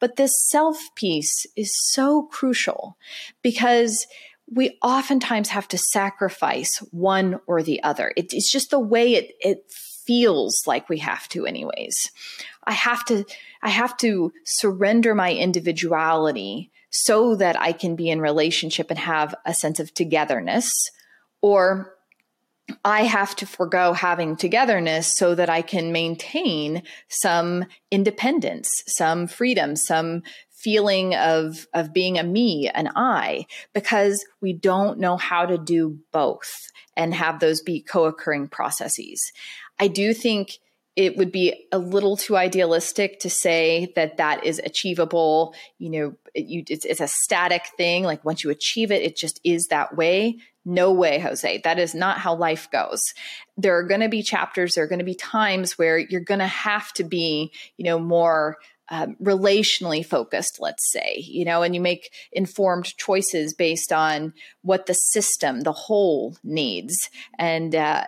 But 0.00 0.16
this 0.16 0.32
self 0.48 0.78
piece 0.94 1.46
is 1.56 1.72
so 1.92 2.22
crucial 2.22 2.96
because 3.42 4.06
we 4.50 4.78
oftentimes 4.82 5.48
have 5.48 5.68
to 5.68 5.78
sacrifice 5.78 6.78
one 6.90 7.40
or 7.46 7.62
the 7.62 7.82
other. 7.82 8.12
It, 8.16 8.32
it's 8.32 8.52
just 8.52 8.70
the 8.70 8.78
way 8.78 9.14
it, 9.14 9.32
it 9.40 9.64
feels 10.06 10.62
like 10.66 10.88
we 10.88 10.98
have 10.98 11.28
to, 11.30 11.46
anyways. 11.46 12.10
I 12.64 12.72
have 12.72 13.04
to 13.06 13.24
I 13.62 13.70
have 13.70 13.96
to 13.98 14.32
surrender 14.44 15.14
my 15.14 15.32
individuality 15.32 16.70
so 16.90 17.34
that 17.36 17.60
I 17.60 17.72
can 17.72 17.96
be 17.96 18.08
in 18.08 18.20
relationship 18.20 18.90
and 18.90 18.98
have 18.98 19.34
a 19.44 19.54
sense 19.54 19.80
of 19.80 19.92
togetherness 19.92 20.70
or 21.40 21.93
I 22.84 23.02
have 23.02 23.36
to 23.36 23.46
forego 23.46 23.92
having 23.92 24.36
togetherness 24.36 25.06
so 25.06 25.34
that 25.34 25.50
I 25.50 25.62
can 25.62 25.92
maintain 25.92 26.82
some 27.08 27.66
independence, 27.90 28.70
some 28.86 29.26
freedom, 29.26 29.76
some 29.76 30.22
feeling 30.50 31.14
of 31.14 31.66
of 31.74 31.92
being 31.92 32.18
a 32.18 32.22
me, 32.22 32.70
an 32.74 32.90
I, 32.96 33.46
because 33.74 34.24
we 34.40 34.54
don't 34.54 34.98
know 34.98 35.18
how 35.18 35.44
to 35.44 35.58
do 35.58 35.98
both 36.10 36.50
and 36.96 37.12
have 37.12 37.38
those 37.38 37.60
be 37.60 37.82
co-occurring 37.82 38.48
processes. 38.48 39.20
I 39.78 39.88
do 39.88 40.14
think 40.14 40.58
it 40.96 41.16
would 41.16 41.32
be 41.32 41.66
a 41.72 41.78
little 41.78 42.16
too 42.16 42.36
idealistic 42.36 43.18
to 43.20 43.30
say 43.30 43.92
that 43.96 44.16
that 44.18 44.44
is 44.44 44.60
achievable. 44.64 45.54
You 45.78 45.90
know, 45.90 46.14
it, 46.34 46.46
you, 46.46 46.64
it's, 46.68 46.84
it's 46.84 47.00
a 47.00 47.08
static 47.08 47.66
thing. 47.76 48.04
Like 48.04 48.24
once 48.24 48.44
you 48.44 48.50
achieve 48.50 48.92
it, 48.92 49.02
it 49.02 49.16
just 49.16 49.40
is 49.44 49.66
that 49.66 49.96
way. 49.96 50.38
No 50.64 50.92
way, 50.92 51.18
Jose. 51.18 51.60
That 51.64 51.78
is 51.78 51.94
not 51.94 52.18
how 52.18 52.36
life 52.36 52.70
goes. 52.70 53.02
There 53.56 53.76
are 53.76 53.82
going 53.82 54.00
to 54.00 54.08
be 54.08 54.22
chapters, 54.22 54.74
there 54.74 54.84
are 54.84 54.88
going 54.88 55.00
to 55.00 55.04
be 55.04 55.14
times 55.14 55.76
where 55.76 55.98
you're 55.98 56.20
going 56.20 56.40
to 56.40 56.46
have 56.46 56.92
to 56.94 57.04
be, 57.04 57.52
you 57.76 57.84
know, 57.84 57.98
more 57.98 58.56
um, 58.88 59.16
relationally 59.22 60.04
focused, 60.04 60.58
let's 60.60 60.90
say, 60.92 61.16
you 61.18 61.44
know, 61.44 61.62
and 61.62 61.74
you 61.74 61.80
make 61.80 62.10
informed 62.32 62.96
choices 62.96 63.54
based 63.54 63.92
on 63.92 64.34
what 64.62 64.86
the 64.86 64.94
system, 64.94 65.62
the 65.62 65.72
whole 65.72 66.36
needs. 66.44 67.08
And 67.38 67.74
uh, 67.74 68.04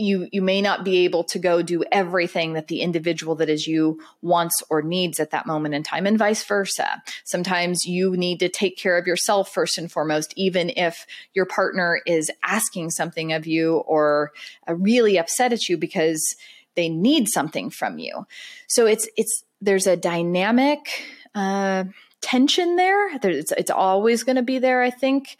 you 0.00 0.28
you 0.32 0.42
may 0.42 0.60
not 0.60 0.84
be 0.84 1.04
able 1.04 1.24
to 1.24 1.38
go 1.38 1.62
do 1.62 1.84
everything 1.92 2.54
that 2.54 2.68
the 2.68 2.80
individual 2.80 3.34
that 3.36 3.48
is 3.48 3.66
you 3.66 4.00
wants 4.22 4.62
or 4.70 4.82
needs 4.82 5.20
at 5.20 5.30
that 5.30 5.46
moment 5.46 5.74
in 5.74 5.82
time 5.82 6.06
and 6.06 6.18
vice 6.18 6.42
versa. 6.44 7.02
Sometimes 7.24 7.84
you 7.84 8.16
need 8.16 8.40
to 8.40 8.48
take 8.48 8.76
care 8.76 8.96
of 8.96 9.06
yourself 9.06 9.52
first 9.52 9.78
and 9.78 9.90
foremost 9.90 10.32
even 10.36 10.70
if 10.70 11.06
your 11.34 11.46
partner 11.46 12.00
is 12.06 12.30
asking 12.42 12.90
something 12.90 13.32
of 13.32 13.46
you 13.46 13.76
or 13.78 14.32
uh, 14.68 14.74
really 14.74 15.18
upset 15.18 15.52
at 15.52 15.68
you 15.68 15.76
because 15.76 16.36
they 16.74 16.88
need 16.88 17.28
something 17.28 17.70
from 17.70 17.98
you. 17.98 18.26
So 18.66 18.86
it's 18.86 19.08
it's 19.16 19.44
there's 19.60 19.86
a 19.86 19.96
dynamic 19.96 21.04
uh, 21.34 21.84
tension 22.20 22.76
there. 22.76 23.14
It's, 23.16 23.52
it's 23.52 23.70
always 23.70 24.24
going 24.24 24.36
to 24.36 24.42
be 24.42 24.58
there 24.58 24.82
i 24.82 24.90
think. 24.90 25.36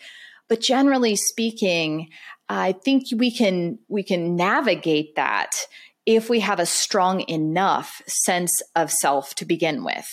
But 0.48 0.60
generally 0.60 1.14
speaking 1.14 2.08
I 2.50 2.72
think 2.72 3.04
we 3.16 3.30
can 3.30 3.78
we 3.88 4.02
can 4.02 4.34
navigate 4.34 5.14
that 5.14 5.52
if 6.04 6.28
we 6.28 6.40
have 6.40 6.58
a 6.58 6.66
strong 6.66 7.20
enough 7.28 8.02
sense 8.08 8.60
of 8.74 8.90
self 8.90 9.36
to 9.36 9.44
begin 9.44 9.84
with. 9.84 10.08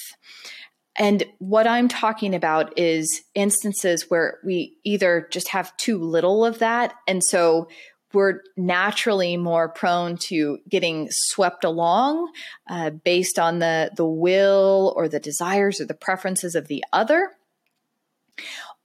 And 0.99 1.23
what 1.39 1.65
I'm 1.65 1.87
talking 1.87 2.35
about 2.35 2.77
is 2.77 3.23
instances 3.33 4.05
where 4.09 4.37
we 4.45 4.77
either 4.83 5.27
just 5.31 5.47
have 5.49 5.75
too 5.77 5.97
little 5.97 6.45
of 6.45 6.59
that. 6.59 6.93
And 7.07 7.23
so 7.23 7.69
we're 8.13 8.41
naturally 8.55 9.35
more 9.35 9.69
prone 9.69 10.17
to 10.17 10.59
getting 10.69 11.07
swept 11.09 11.63
along 11.63 12.31
uh, 12.69 12.91
based 12.91 13.37
on 13.39 13.59
the, 13.59 13.91
the 13.95 14.05
will 14.05 14.93
or 14.95 15.07
the 15.07 15.19
desires 15.19 15.81
or 15.81 15.85
the 15.85 15.93
preferences 15.93 16.55
of 16.55 16.67
the 16.67 16.83
other. 16.93 17.31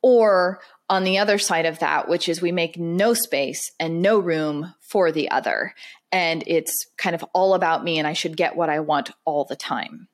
Or 0.02 0.60
on 0.92 1.04
the 1.04 1.16
other 1.16 1.38
side 1.38 1.64
of 1.64 1.78
that, 1.78 2.06
which 2.06 2.28
is 2.28 2.42
we 2.42 2.52
make 2.52 2.78
no 2.78 3.14
space 3.14 3.72
and 3.80 4.02
no 4.02 4.18
room 4.18 4.74
for 4.78 5.10
the 5.10 5.30
other. 5.30 5.72
And 6.12 6.44
it's 6.46 6.84
kind 6.98 7.14
of 7.14 7.24
all 7.32 7.54
about 7.54 7.82
me, 7.82 7.98
and 7.98 8.06
I 8.06 8.12
should 8.12 8.36
get 8.36 8.56
what 8.56 8.68
I 8.68 8.80
want 8.80 9.10
all 9.24 9.46
the 9.46 9.56
time. 9.56 10.08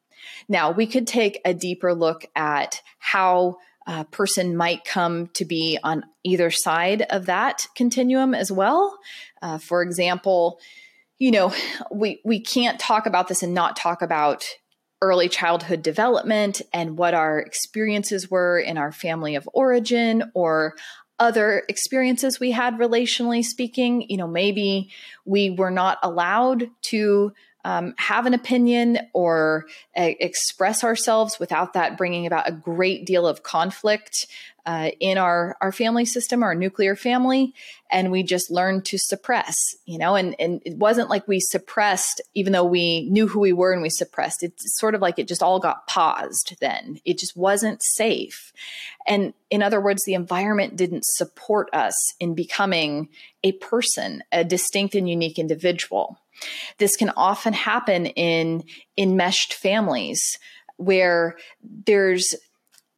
Now, 0.49 0.70
we 0.70 0.87
could 0.87 1.08
take 1.08 1.40
a 1.44 1.52
deeper 1.52 1.92
look 1.94 2.26
at 2.37 2.80
how 3.00 3.56
a 3.88 4.04
person 4.04 4.56
might 4.56 4.85
come 4.85 5.26
to 5.35 5.44
be 5.44 5.80
on 5.82 6.04
either 6.23 6.49
side 6.52 7.02
of 7.11 7.26
that 7.26 7.66
continuum 7.75 8.32
as 8.32 8.52
well. 8.52 8.97
Uh, 9.42 9.58
for 9.58 9.82
example, 9.82 10.61
you 11.18 11.32
know, 11.32 11.52
we, 11.90 12.20
we 12.25 12.38
can't 12.38 12.78
talk 12.78 13.06
about 13.06 13.26
this 13.26 13.42
and 13.42 13.52
not 13.52 13.75
talk 13.75 14.00
about 14.00 14.47
early 15.00 15.28
childhood 15.28 15.83
development 15.83 16.61
and 16.73 16.99
what 16.99 17.14
our 17.14 17.38
experiences 17.38 18.31
were 18.31 18.59
in 18.59 18.76
our 18.76 18.93
family 18.93 19.37
of 19.37 19.49
origin 19.52 20.31
or 20.35 20.75
other 21.19 21.62
experiences 21.69 22.38
we 22.38 22.50
had 22.50 22.75
relationally 22.75 23.45
speaking. 23.45 24.05
You 24.09 24.17
know, 24.17 24.28
maybe 24.28 24.90
we 25.25 25.50
were 25.50 25.71
not 25.71 25.99
allowed 26.02 26.71
to 26.87 27.33
um, 27.64 27.95
have 27.99 28.25
an 28.26 28.35
opinion 28.35 28.99
or 29.12 29.67
uh, 29.97 30.11
express 30.21 30.85
ourselves 30.85 31.38
without 31.38 31.73
that 31.75 31.99
bringing 31.99 32.26
about 32.26 32.49
a 32.49 32.52
great 32.52 33.05
deal 33.05 33.26
of 33.26 33.43
conflict 33.43 34.26
uh, 34.69 34.91
in 35.01 35.17
our 35.17 35.57
our 35.63 35.73
family 35.73 36.05
system, 36.05 36.43
our 36.43 36.55
nuclear 36.55 36.95
family, 36.95 37.55
and 37.91 38.13
we 38.13 38.23
just 38.23 38.51
learned 38.51 38.85
to 38.85 38.99
suppress, 38.99 39.57
you 39.87 39.97
know. 39.97 40.15
And 40.15 40.37
and 40.39 40.61
it 40.67 40.77
wasn't 40.77 41.09
like 41.09 41.27
we 41.27 41.41
suppressed, 41.41 42.21
even 42.35 42.53
though 42.53 42.67
we 42.67 43.09
knew 43.09 43.27
who 43.27 43.41
we 43.41 43.55
were 43.55 43.73
and 43.73 43.81
we 43.81 43.89
suppressed. 43.89 44.43
It's 44.43 44.79
sort 44.79 44.95
of 44.95 45.01
like 45.01 45.19
it 45.19 45.27
just 45.27 45.43
all 45.43 45.59
got 45.59 45.87
paused. 45.87 46.55
Then 46.61 47.01
it 47.07 47.19
just 47.19 47.35
wasn't 47.35 47.83
safe, 47.83 48.53
and 49.07 49.33
in 49.49 49.63
other 49.63 49.81
words, 49.81 50.03
the 50.05 50.13
environment 50.13 50.77
didn't 50.77 51.07
support 51.07 51.71
us 51.73 51.95
in 52.21 52.35
becoming 52.35 53.09
a 53.43 53.53
person, 53.53 54.23
a 54.33 54.45
distinct 54.45 54.95
and 54.95 55.09
unique 55.09 55.39
individual. 55.39 56.21
This 56.77 56.95
can 56.95 57.09
often 57.17 57.55
happen 57.55 58.05
in 58.05 58.65
enmeshed 58.99 59.55
families 59.55 60.39
where 60.77 61.37
there's 61.63 62.35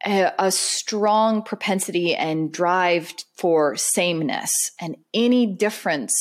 a, 0.05 0.31
a, 0.39 0.51
strong 0.51 1.43
propensity 1.43 2.15
and 2.15 2.51
drive 2.51 3.13
for 3.35 3.75
sameness, 3.75 4.51
and 4.79 4.95
any 5.13 5.45
difference 5.45 6.13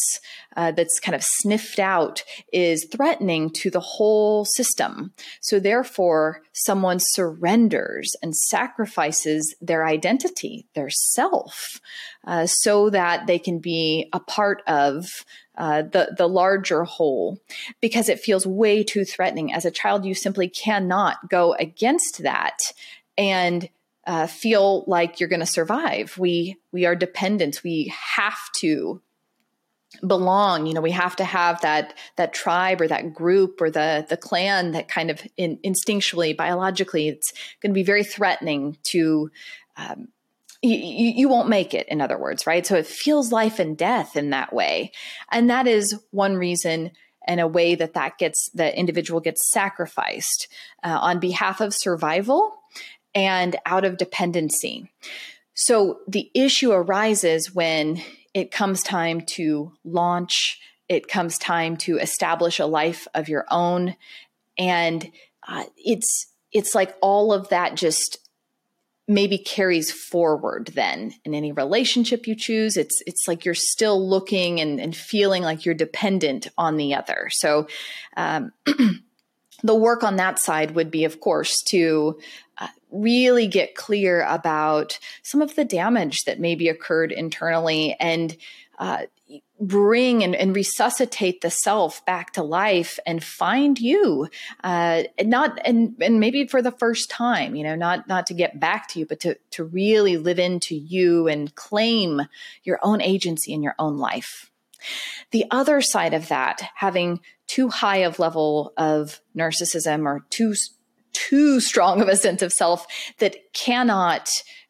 uh, 0.57 0.73
that's 0.73 1.01
kind 1.01 1.15
of 1.15 1.23
sniffed 1.23 1.79
out 1.79 2.23
is 2.53 2.87
threatening 2.91 3.51
to 3.51 3.71
the 3.71 3.81
whole 3.81 4.45
system. 4.45 5.13
So, 5.41 5.61
therefore, 5.61 6.43
someone 6.53 6.99
surrenders 7.01 8.15
and 8.23 8.37
sacrifices 8.37 9.55
their 9.61 9.87
identity, 9.87 10.67
their 10.75 10.91
self, 10.91 11.81
uh, 12.27 12.47
so 12.47 12.91
that 12.91 13.27
they 13.27 13.39
can 13.39 13.59
be 13.59 14.09
a 14.13 14.21
part 14.21 14.63
of 14.67 15.07
uh, 15.59 15.83
the 15.83 16.15
the 16.17 16.29
larger 16.29 16.85
whole 16.85 17.39
because 17.81 18.09
it 18.09 18.19
feels 18.19 18.47
way 18.47 18.83
too 18.83 19.05
threatening. 19.05 19.53
As 19.53 19.65
a 19.65 19.71
child, 19.71 20.07
you 20.07 20.15
simply 20.15 20.49
cannot 20.49 21.29
go 21.29 21.53
against 21.55 22.23
that 22.23 22.59
and 23.21 23.69
uh, 24.07 24.27
feel 24.27 24.83
like 24.87 25.21
you're 25.21 25.29
going 25.29 25.41
to 25.41 25.47
survive. 25.47 26.17
We 26.19 26.57
we 26.73 26.87
are 26.87 26.97
dependent. 26.97 27.63
We 27.63 27.93
have 28.17 28.39
to 28.57 29.03
belong 30.07 30.67
you 30.67 30.73
know 30.73 30.81
we 30.81 30.93
have 30.93 31.17
to 31.17 31.25
have 31.25 31.61
that 31.63 31.99
that 32.15 32.33
tribe 32.33 32.81
or 32.81 32.87
that 32.87 33.13
group 33.13 33.61
or 33.61 33.71
the 33.71 34.07
the 34.09 34.17
clan 34.17 34.71
that 34.71 34.87
kind 34.87 35.11
of 35.11 35.21
in, 35.37 35.59
instinctually 35.65 36.35
biologically 36.37 37.09
it's 37.09 37.33
going 37.61 37.73
to 37.73 37.75
be 37.75 37.83
very 37.83 38.05
threatening 38.05 38.79
to 38.85 39.29
um, 39.77 40.07
you, 40.63 40.77
you 40.77 41.29
won't 41.29 41.49
make 41.49 41.75
it 41.75 41.89
in 41.89 42.01
other 42.01 42.17
words 42.17 42.47
right 42.47 42.65
so 42.65 42.77
it 42.77 42.87
feels 42.87 43.33
life 43.33 43.59
and 43.59 43.77
death 43.77 44.17
in 44.17 44.31
that 44.31 44.53
way 44.53 44.93
and 45.33 45.51
that 45.51 45.67
is 45.67 45.99
one 46.13 46.37
reason 46.37 46.93
and 47.27 47.41
a 47.41 47.49
way 47.49 47.75
that 47.75 47.95
that 47.95 48.17
gets 48.17 48.49
the 48.55 48.79
individual 48.79 49.19
gets 49.19 49.51
sacrificed 49.51 50.47
uh, 50.85 50.99
on 51.03 51.19
behalf 51.19 51.61
of 51.61 51.75
survival 51.75 52.55
and 53.15 53.57
out 53.67 53.85
of 53.85 53.97
dependency. 53.97 54.91
So 55.55 56.01
the 56.07 56.31
issue 56.35 56.73
arises 56.73 57.55
when 57.55 58.03
it 58.35 58.51
comes 58.51 58.83
time 58.83 59.23
to 59.23 59.73
launch, 59.85 60.61
it 60.89 61.09
comes 61.09 61.39
time 61.39 61.77
to 61.79 61.99
establish 61.99 62.59
a 62.59 62.67
life 62.67 63.07
of 63.15 63.29
your 63.29 63.45
own. 63.51 63.97
And 64.57 65.11
uh, 65.47 65.65
it's 65.77 66.27
it's 66.53 66.75
like 66.75 66.97
all 67.01 67.33
of 67.33 67.49
that 67.49 67.75
just 67.75 68.19
maybe 69.07 69.39
carries 69.39 69.91
forward 69.91 70.71
then 70.75 71.13
in 71.25 71.35
any 71.35 71.51
relationship 71.51 72.29
you 72.29 72.37
choose 72.37 72.77
it's 72.77 73.03
it's 73.07 73.27
like 73.27 73.45
you're 73.45 73.55
still 73.55 74.09
looking 74.09 74.61
and, 74.61 74.79
and 74.79 74.95
feeling 74.95 75.43
like 75.43 75.65
you're 75.65 75.75
dependent 75.75 76.47
on 76.57 76.77
the 76.77 76.95
other 76.95 77.29
so 77.31 77.67
um, 78.17 78.53
the 79.63 79.75
work 79.75 80.03
on 80.03 80.17
that 80.17 80.39
side 80.39 80.73
would 80.73 80.91
be, 80.91 81.05
of 81.05 81.21
course, 81.21 81.57
to 81.69 82.19
uh, 82.59 82.69
really 82.91 83.47
get 83.47 83.75
clear 83.75 84.23
about 84.23 84.99
some 85.23 85.43
of 85.43 85.55
the 85.55 85.65
damage 85.65 86.25
that 86.27 86.41
maybe 86.41 86.69
occurred 86.69 87.13
internally 87.13 87.97
and 88.01 88.37
uh, 88.79 89.03
bring 89.61 90.25
and, 90.25 90.35
and, 90.35 90.57
resuscitate 90.57 91.43
the 91.43 91.51
self 91.51 92.05
back 92.07 92.33
to 92.33 92.43
life 92.43 92.99
and 93.07 93.23
find 93.23 93.79
you 93.79 94.27
uh, 94.65 95.03
and 95.19 95.29
not 95.29 95.59
and 95.65 95.95
and 96.01 96.19
maybe 96.19 96.47
for 96.47 96.63
the 96.63 96.73
first 96.73 97.11
time 97.11 97.55
you 97.55 97.63
know 97.63 97.77
not 97.77 98.09
not 98.09 98.27
to 98.27 98.35
get 98.35 98.59
back 98.59 98.89
to 98.89 98.99
you 98.99 99.07
but 99.07 99.21
to 99.21 99.37
to 99.51 99.63
really 99.63 100.17
live 100.17 100.39
into 100.39 100.75
you 100.75 101.29
and 101.29 101.55
claim 101.55 102.23
your 102.65 102.79
own 102.83 103.01
agency 103.03 103.53
in 103.53 103.63
your 103.63 103.75
own 103.79 103.99
life. 103.99 104.51
The 105.31 105.45
other 105.51 105.83
side 105.83 106.15
of 106.15 106.29
that 106.29 106.63
having 106.75 107.21
too 107.47 107.69
high 107.69 107.99
of 107.99 108.19
level 108.19 108.73
of 108.77 109.21
narcissism 109.37 110.07
or 110.07 110.25
too 110.31 110.55
too 111.13 111.61
strong 111.61 112.01
of 112.01 112.09
a 112.09 112.17
sense 112.17 112.43
of 112.43 112.53
self 112.53 112.87
that 113.19 113.37
cannot 113.53 114.29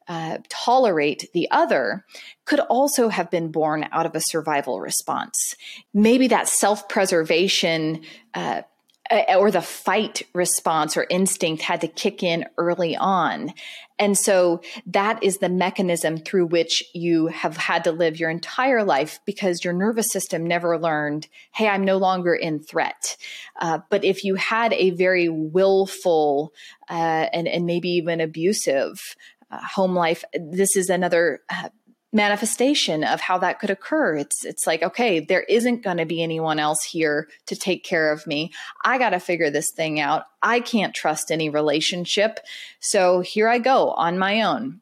uh, 0.08 0.38
tolerate 0.48 1.28
the 1.34 1.48
other 1.52 2.04
could 2.44 2.58
also 2.58 3.08
have 3.08 3.30
been 3.30 3.52
born 3.52 3.86
out 3.92 4.06
of 4.06 4.14
a 4.16 4.20
survival 4.20 4.80
response. 4.80 5.54
Maybe 5.94 6.26
that 6.28 6.48
self 6.48 6.88
preservation 6.88 8.02
uh, 8.34 8.62
or 9.10 9.50
the 9.50 9.60
fight 9.60 10.22
response 10.34 10.96
or 10.96 11.06
instinct 11.10 11.62
had 11.62 11.80
to 11.80 11.88
kick 11.88 12.22
in 12.22 12.44
early 12.58 12.96
on. 12.96 13.52
And 13.98 14.16
so 14.16 14.62
that 14.86 15.22
is 15.22 15.38
the 15.38 15.48
mechanism 15.48 16.16
through 16.16 16.46
which 16.46 16.84
you 16.94 17.26
have 17.26 17.56
had 17.56 17.84
to 17.84 17.92
live 17.92 18.18
your 18.18 18.30
entire 18.30 18.82
life 18.82 19.20
because 19.26 19.62
your 19.62 19.74
nervous 19.74 20.10
system 20.10 20.46
never 20.46 20.78
learned, 20.78 21.26
hey, 21.52 21.68
I'm 21.68 21.84
no 21.84 21.98
longer 21.98 22.34
in 22.34 22.60
threat. 22.60 23.16
Uh, 23.60 23.80
but 23.90 24.04
if 24.04 24.24
you 24.24 24.36
had 24.36 24.72
a 24.72 24.90
very 24.90 25.28
willful 25.28 26.54
uh, 26.88 27.26
and, 27.32 27.46
and 27.46 27.66
maybe 27.66 27.90
even 27.90 28.20
abusive 28.20 29.16
uh, 29.50 29.58
home 29.58 29.96
life. 29.96 30.22
This 30.32 30.76
is 30.76 30.90
another 30.90 31.40
uh, 31.48 31.70
manifestation 32.12 33.04
of 33.04 33.20
how 33.20 33.38
that 33.38 33.60
could 33.60 33.70
occur. 33.70 34.16
It's 34.16 34.44
it's 34.44 34.66
like, 34.66 34.82
okay, 34.82 35.20
there 35.20 35.42
isn't 35.42 35.82
going 35.82 35.98
to 35.98 36.06
be 36.06 36.22
anyone 36.22 36.58
else 36.58 36.82
here 36.82 37.28
to 37.46 37.56
take 37.56 37.84
care 37.84 38.10
of 38.12 38.26
me. 38.26 38.52
I 38.84 38.98
got 38.98 39.10
to 39.10 39.20
figure 39.20 39.50
this 39.50 39.70
thing 39.74 40.00
out. 40.00 40.24
I 40.42 40.60
can't 40.60 40.94
trust 40.94 41.30
any 41.30 41.48
relationship. 41.48 42.40
So 42.80 43.20
here 43.20 43.48
I 43.48 43.58
go 43.58 43.90
on 43.90 44.18
my 44.18 44.42
own. 44.42 44.80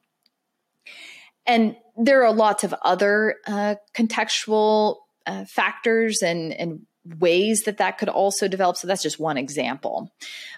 And 1.45 1.75
there 1.97 2.23
are 2.25 2.33
lots 2.33 2.63
of 2.63 2.73
other 2.81 3.35
uh, 3.47 3.75
contextual 3.93 4.97
uh, 5.25 5.45
factors 5.45 6.21
and 6.23 6.53
and 6.53 6.85
ways 7.19 7.61
that 7.65 7.77
that 7.77 7.97
could 7.97 8.09
also 8.09 8.47
develop. 8.47 8.77
So 8.77 8.87
that's 8.87 9.03
just 9.03 9.19
one 9.19 9.37
example. 9.37 10.11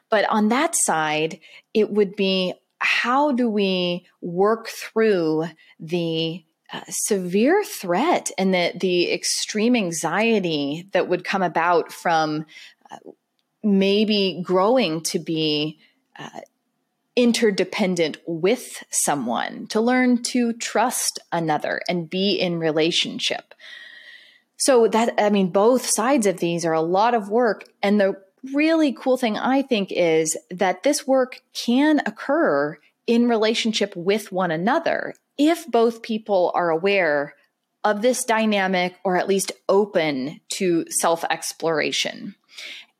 But 0.09 0.25
on 0.29 0.49
that 0.49 0.75
side, 0.75 1.39
it 1.73 1.91
would 1.91 2.15
be 2.15 2.53
how 2.79 3.31
do 3.31 3.47
we 3.49 4.05
work 4.21 4.67
through 4.67 5.45
the 5.79 6.43
severe 6.89 7.63
threat 7.63 8.31
and 8.37 8.53
the, 8.53 8.71
the 8.75 9.11
extreme 9.11 9.75
anxiety 9.75 10.87
that 10.93 11.07
would 11.07 11.23
come 11.23 11.43
about 11.43 11.91
from 11.91 12.45
uh, 12.89 12.97
maybe 13.63 14.41
growing 14.43 15.01
to 15.01 15.19
be 15.19 15.79
uh, 16.17 16.41
interdependent 17.15 18.17
with 18.25 18.83
someone, 18.89 19.67
to 19.67 19.81
learn 19.81 20.23
to 20.23 20.53
trust 20.53 21.19
another 21.31 21.81
and 21.89 22.09
be 22.09 22.33
in 22.33 22.57
relationship. 22.57 23.53
So 24.57 24.87
that, 24.87 25.15
I 25.17 25.29
mean, 25.29 25.49
both 25.49 25.85
sides 25.85 26.25
of 26.25 26.37
these 26.37 26.65
are 26.65 26.73
a 26.73 26.81
lot 26.81 27.13
of 27.13 27.29
work. 27.29 27.65
And 27.83 27.99
the 27.99 28.13
really 28.53 28.93
cool 28.93 29.17
thing 29.17 29.37
I 29.37 29.61
think 29.61 29.91
is 29.91 30.37
that 30.49 30.83
this 30.83 31.05
work 31.05 31.41
can 31.53 31.99
occur 32.05 32.77
in 33.07 33.27
relationship 33.27 33.95
with 33.95 34.31
one 34.31 34.51
another 34.51 35.13
if 35.37 35.65
both 35.67 36.01
people 36.01 36.51
are 36.55 36.69
aware 36.69 37.35
of 37.83 38.01
this 38.01 38.23
dynamic 38.23 38.95
or 39.03 39.17
at 39.17 39.27
least 39.27 39.51
open 39.67 40.39
to 40.49 40.85
self 40.89 41.23
exploration. 41.29 42.35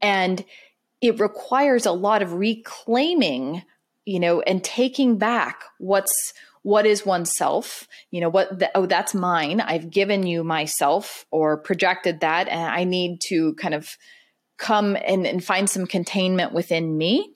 And 0.02 0.44
it 1.02 1.20
requires 1.20 1.86
a 1.86 1.92
lot 1.92 2.22
of 2.22 2.34
reclaiming, 2.34 3.64
you 4.06 4.20
know, 4.20 4.42
and 4.42 4.64
taking 4.64 5.18
back 5.18 5.64
what's 5.78 6.34
what 6.64 6.86
is 6.86 7.04
oneself 7.04 7.88
you 8.12 8.22
know 8.22 8.30
what 8.30 8.60
the, 8.60 8.70
oh 8.76 8.86
that's 8.86 9.16
mine 9.16 9.60
i've 9.62 9.90
given 9.90 10.28
you 10.28 10.44
myself 10.44 11.26
or 11.32 11.58
projected 11.58 12.20
that 12.20 12.48
and 12.48 12.72
i 12.72 12.84
need 12.84 13.20
to 13.20 13.56
kind 13.56 13.74
of 13.74 13.98
come 14.62 14.96
and, 15.04 15.26
and 15.26 15.44
find 15.44 15.70
some 15.70 15.88
containment 15.88 16.54
within 16.54 16.98
me. 16.98 17.34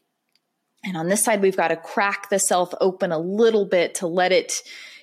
And 0.84 0.96
on 0.96 1.10
this 1.10 1.24
side, 1.24 1.42
we've 1.42 1.58
got 1.58 1.70
to 1.70 1.75
crack 1.75 2.30
the 2.30 2.40
self 2.40 2.74
open 2.80 3.12
a 3.12 3.18
little 3.18 3.66
bit 3.66 3.96
to 3.96 4.08
let 4.08 4.32
it, 4.32 4.62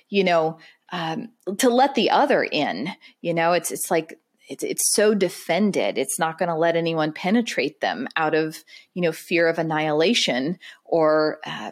you 0.09 0.23
know, 0.23 0.59
um, 0.91 1.29
to 1.57 1.69
let 1.69 1.95
the 1.95 2.09
other 2.09 2.43
in. 2.43 2.89
You 3.21 3.33
know, 3.33 3.53
it's 3.53 3.71
it's 3.71 3.89
like 3.89 4.19
it's 4.49 4.63
it's 4.63 4.93
so 4.93 5.13
defended. 5.13 5.97
It's 5.97 6.19
not 6.19 6.37
going 6.37 6.49
to 6.49 6.55
let 6.55 6.75
anyone 6.75 7.13
penetrate 7.13 7.81
them 7.81 8.07
out 8.15 8.35
of 8.35 8.63
you 8.93 9.01
know 9.01 9.11
fear 9.11 9.47
of 9.47 9.59
annihilation 9.59 10.59
or 10.85 11.39
uh, 11.45 11.71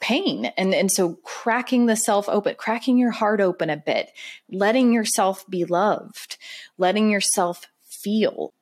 pain. 0.00 0.46
And 0.56 0.74
and 0.74 0.90
so 0.90 1.14
cracking 1.24 1.86
the 1.86 1.96
self 1.96 2.28
open, 2.28 2.56
cracking 2.56 2.98
your 2.98 3.10
heart 3.10 3.40
open 3.40 3.70
a 3.70 3.76
bit, 3.76 4.10
letting 4.50 4.92
yourself 4.92 5.44
be 5.48 5.64
loved, 5.64 6.36
letting 6.78 7.10
yourself 7.10 7.66
feel 7.88 8.52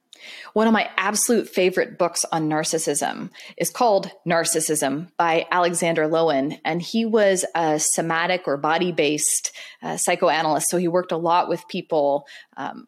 one 0.53 0.67
of 0.67 0.73
my 0.73 0.91
absolute 0.97 1.49
favorite 1.49 1.99
books 1.99 2.25
on 2.33 2.49
narcissism 2.49 3.31
is 3.57 3.71
called 3.71 4.11
Narcissism 4.27 5.09
by 5.17 5.47
Alexander 5.51 6.09
Lowen. 6.09 6.59
And 6.65 6.83
he 6.83 7.05
was 7.05 7.45
a 7.55 7.79
somatic 7.79 8.43
or 8.47 8.57
body 8.57 8.93
based 8.93 9.53
uh, 9.83 9.97
psychoanalyst. 9.97 10.69
So 10.69 10.77
he 10.77 10.89
worked 10.89 11.13
a 11.13 11.17
lot 11.17 11.49
with 11.49 11.67
people. 11.69 12.27
Um, 12.57 12.87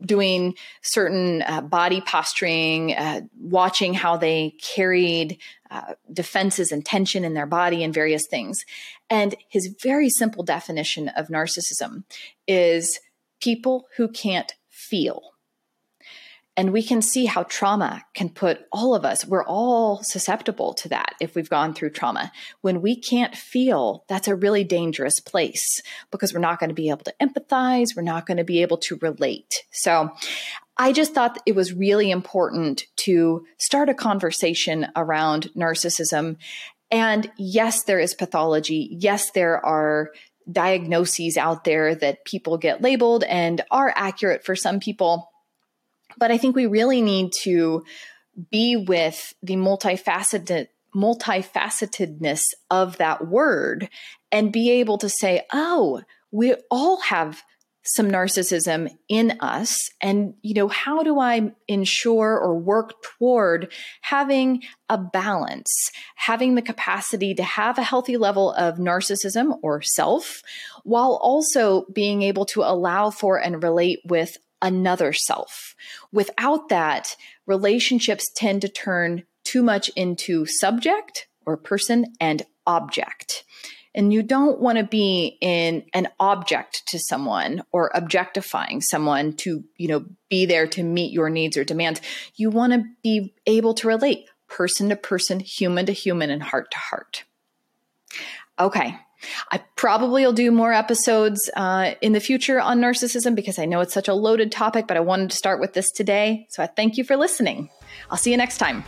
doing 0.00 0.54
certain 0.80 1.42
uh, 1.42 1.60
body 1.60 2.00
posturing, 2.00 2.94
uh, 2.94 3.22
watching 3.40 3.94
how 3.94 4.16
they 4.16 4.54
carried 4.62 5.38
uh, 5.70 5.94
defenses 6.12 6.72
and 6.72 6.84
tension 6.84 7.24
in 7.24 7.34
their 7.34 7.46
body 7.46 7.82
and 7.82 7.92
various 7.92 8.26
things. 8.26 8.64
And 9.10 9.34
his 9.48 9.74
very 9.82 10.08
simple 10.08 10.44
definition 10.44 11.08
of 11.08 11.28
narcissism 11.28 12.04
is 12.46 13.00
people 13.40 13.86
who 13.96 14.08
can't 14.08 14.52
feel. 14.68 15.32
And 16.58 16.72
we 16.72 16.82
can 16.82 17.02
see 17.02 17.24
how 17.24 17.44
trauma 17.44 18.04
can 18.14 18.30
put 18.30 18.66
all 18.72 18.96
of 18.96 19.04
us, 19.04 19.24
we're 19.24 19.44
all 19.44 20.02
susceptible 20.02 20.74
to 20.74 20.88
that 20.88 21.14
if 21.20 21.36
we've 21.36 21.48
gone 21.48 21.72
through 21.72 21.90
trauma. 21.90 22.32
When 22.62 22.82
we 22.82 22.96
can't 22.96 23.36
feel, 23.36 24.04
that's 24.08 24.26
a 24.26 24.34
really 24.34 24.64
dangerous 24.64 25.20
place 25.20 25.80
because 26.10 26.34
we're 26.34 26.40
not 26.40 26.58
going 26.58 26.70
to 26.70 26.74
be 26.74 26.90
able 26.90 27.04
to 27.04 27.14
empathize, 27.22 27.94
we're 27.94 28.02
not 28.02 28.26
going 28.26 28.38
to 28.38 28.44
be 28.44 28.60
able 28.62 28.78
to 28.78 28.98
relate. 29.00 29.62
So 29.70 30.10
I 30.76 30.92
just 30.92 31.14
thought 31.14 31.40
it 31.46 31.54
was 31.54 31.72
really 31.72 32.10
important 32.10 32.86
to 33.04 33.46
start 33.58 33.88
a 33.88 33.94
conversation 33.94 34.88
around 34.96 35.50
narcissism. 35.56 36.38
And 36.90 37.30
yes, 37.38 37.84
there 37.84 38.00
is 38.00 38.14
pathology. 38.14 38.96
Yes, 38.98 39.30
there 39.30 39.64
are 39.64 40.10
diagnoses 40.50 41.36
out 41.36 41.62
there 41.62 41.94
that 41.94 42.24
people 42.24 42.58
get 42.58 42.82
labeled 42.82 43.22
and 43.22 43.64
are 43.70 43.92
accurate 43.94 44.44
for 44.44 44.56
some 44.56 44.80
people 44.80 45.30
but 46.18 46.30
I 46.30 46.38
think 46.38 46.56
we 46.56 46.66
really 46.66 47.02
need 47.02 47.32
to 47.42 47.84
be 48.50 48.76
with 48.76 49.34
the 49.42 49.54
multifaceted 49.54 50.68
multifacetedness 50.94 52.42
of 52.70 52.96
that 52.96 53.26
word 53.26 53.88
and 54.32 54.52
be 54.52 54.70
able 54.70 54.98
to 54.98 55.08
say, 55.08 55.42
oh, 55.52 56.02
we 56.30 56.54
all 56.70 57.00
have 57.00 57.42
some 57.84 58.10
narcissism 58.10 58.90
in 59.08 59.38
us. 59.40 59.74
And 60.02 60.34
you 60.42 60.54
know 60.54 60.68
how 60.68 61.02
do 61.02 61.18
i 61.18 61.52
ensure 61.66 62.38
or 62.38 62.58
work 62.58 63.02
toward 63.02 63.72
having 64.02 64.62
a 64.88 64.98
balance 64.98 65.70
having 66.16 66.54
the 66.54 66.62
capacity 66.62 67.34
to 67.34 67.42
have 67.42 67.78
a 67.78 67.82
healthy 67.82 68.16
level 68.16 68.52
of 68.52 68.76
narcissism 68.76 69.58
or 69.62 69.80
self 69.80 70.42
while 70.84 71.18
also 71.22 71.86
being 71.92 72.22
able 72.22 72.44
to 72.44 72.62
allow 72.62 73.10
for 73.10 73.38
and 73.38 73.62
relate 73.62 74.00
with 74.04 74.36
another 74.62 75.12
self. 75.12 75.74
Without 76.12 76.68
that, 76.68 77.16
relationships 77.46 78.30
tend 78.34 78.62
to 78.62 78.68
turn 78.68 79.24
too 79.44 79.62
much 79.62 79.88
into 79.90 80.46
subject 80.46 81.28
or 81.46 81.56
person 81.56 82.06
and 82.20 82.42
object. 82.66 83.44
And 83.94 84.12
you 84.12 84.22
don't 84.22 84.60
want 84.60 84.78
to 84.78 84.84
be 84.84 85.38
in 85.40 85.84
an 85.94 86.08
object 86.20 86.82
to 86.88 86.98
someone 86.98 87.62
or 87.72 87.90
objectifying 87.94 88.80
someone 88.80 89.32
to, 89.38 89.64
you 89.76 89.88
know, 89.88 90.04
be 90.28 90.46
there 90.46 90.66
to 90.68 90.82
meet 90.82 91.12
your 91.12 91.30
needs 91.30 91.56
or 91.56 91.64
demands. 91.64 92.00
You 92.36 92.50
want 92.50 92.74
to 92.74 92.84
be 93.02 93.34
able 93.46 93.74
to 93.74 93.88
relate 93.88 94.26
person 94.46 94.90
to 94.90 94.96
person, 94.96 95.40
human 95.40 95.86
to 95.86 95.92
human, 95.92 96.30
and 96.30 96.42
heart 96.42 96.70
to 96.70 96.78
heart. 96.78 97.24
Okay, 98.58 98.98
I 99.50 99.58
probably 99.76 100.24
will 100.24 100.32
do 100.32 100.50
more 100.50 100.72
episodes 100.72 101.50
uh, 101.56 101.94
in 102.00 102.12
the 102.12 102.20
future 102.20 102.60
on 102.60 102.80
narcissism 102.80 103.34
because 103.34 103.58
I 103.58 103.64
know 103.64 103.80
it's 103.80 103.94
such 103.94 104.08
a 104.08 104.14
loaded 104.14 104.52
topic, 104.52 104.86
but 104.86 104.96
I 104.96 105.00
wanted 105.00 105.30
to 105.30 105.36
start 105.36 105.60
with 105.60 105.72
this 105.72 105.90
today. 105.90 106.46
So 106.50 106.62
I 106.62 106.66
thank 106.66 106.96
you 106.96 107.04
for 107.04 107.16
listening. 107.16 107.70
I'll 108.10 108.16
see 108.16 108.30
you 108.30 108.36
next 108.36 108.58
time. 108.58 108.84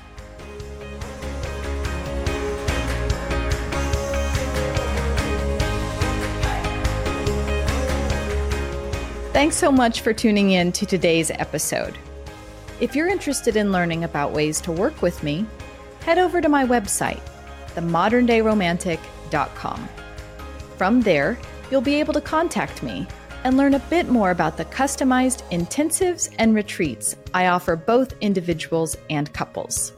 Thanks 9.32 9.56
so 9.56 9.70
much 9.70 10.00
for 10.00 10.12
tuning 10.12 10.50
in 10.50 10.72
to 10.72 10.84
today's 10.84 11.30
episode. 11.30 11.96
If 12.80 12.96
you're 12.96 13.08
interested 13.08 13.56
in 13.56 13.72
learning 13.72 14.04
about 14.04 14.32
ways 14.32 14.60
to 14.62 14.72
work 14.72 15.02
with 15.02 15.22
me, 15.22 15.46
head 16.00 16.18
over 16.18 16.40
to 16.40 16.48
my 16.48 16.66
website, 16.66 17.20
themoderndayromantic.com. 17.74 19.88
From 20.80 21.02
there, 21.02 21.36
you'll 21.70 21.82
be 21.82 21.96
able 21.96 22.14
to 22.14 22.22
contact 22.22 22.82
me 22.82 23.06
and 23.44 23.58
learn 23.58 23.74
a 23.74 23.86
bit 23.90 24.08
more 24.08 24.30
about 24.30 24.56
the 24.56 24.64
customized 24.64 25.42
intensives 25.50 26.34
and 26.38 26.54
retreats 26.54 27.16
I 27.34 27.48
offer 27.48 27.76
both 27.76 28.14
individuals 28.22 28.96
and 29.10 29.30
couples. 29.34 29.92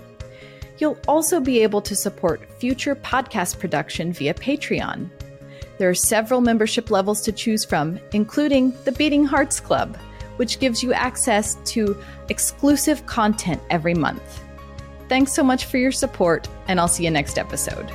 You'll 0.79 0.99
also 1.07 1.39
be 1.39 1.63
able 1.63 1.83
to 1.83 1.95
support 1.95 2.51
future 2.59 2.97
podcast 2.97 3.61
production 3.61 4.13
via 4.13 4.35
Patreon. 4.35 5.09
There 5.79 5.89
are 5.89 5.95
several 5.95 6.41
membership 6.41 6.91
levels 6.91 7.21
to 7.21 7.31
choose 7.31 7.65
from, 7.65 8.01
including 8.13 8.75
the 8.83 8.91
Beating 8.91 9.25
Hearts 9.25 9.61
Club, 9.61 9.97
which 10.35 10.59
gives 10.59 10.83
you 10.83 10.93
access 10.93 11.55
to 11.67 11.97
exclusive 12.29 13.07
content 13.07 13.63
every 13.71 13.95
month. 13.95 14.43
Thanks 15.09 15.33
so 15.33 15.45
much 15.45 15.67
for 15.67 15.79
your 15.79 15.93
support, 15.93 16.49
and 16.67 16.81
I'll 16.81 16.89
see 16.89 17.05
you 17.05 17.11
next 17.13 17.39
episode. 17.39 17.89